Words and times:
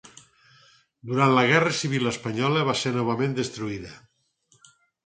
Durant 1.09 1.35
la 1.35 1.43
guerra 1.53 1.75
civil 1.81 2.13
espanyola 2.13 2.67
va 2.71 2.77
ser 2.81 2.95
novament 2.99 3.39
destruïda. 3.43 3.97